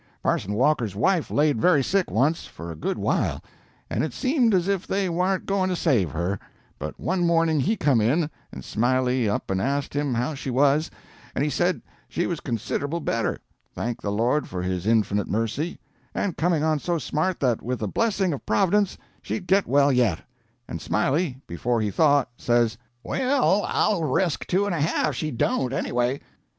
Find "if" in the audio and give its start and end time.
4.67-4.87